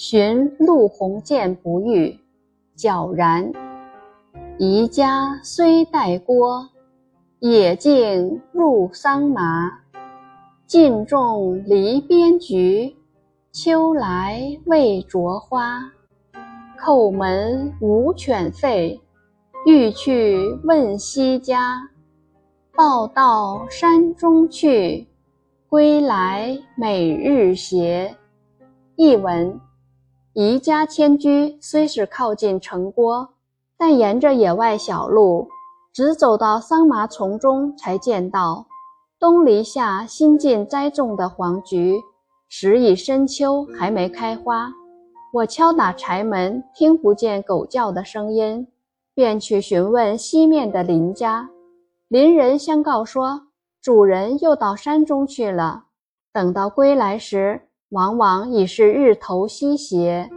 [0.00, 2.16] 寻陆鸿渐不遇，
[2.76, 3.52] 皎然。
[4.56, 6.68] 宜家虽带郭，
[7.40, 9.80] 野径入桑麻。
[10.68, 12.94] 尽种篱边菊，
[13.50, 15.90] 秋来未着花。
[16.78, 19.00] 叩门无犬吠，
[19.66, 21.76] 欲去问西家。
[22.72, 25.08] 报到山中去，
[25.68, 28.14] 归来每日斜。
[28.94, 29.60] 译文：
[30.40, 33.30] 宜家迁居虽是靠近城郭。
[33.76, 35.48] 但沿着野外小路，
[35.92, 38.64] 直走到桑麻丛中，才见到
[39.18, 42.00] 东篱下新近栽种的黄菊，
[42.48, 44.72] 时已深秋，还没开花。
[45.32, 48.68] 我敲打柴门，听不见狗叫的声音，
[49.14, 51.50] 便去询问西面的邻家。
[52.06, 53.48] 邻人相告说，
[53.82, 55.86] 主人又到山中去了。
[56.32, 60.28] 等到归来时，往往已是日头西斜。